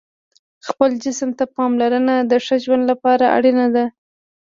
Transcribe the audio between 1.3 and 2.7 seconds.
ته پاملرنه د ښه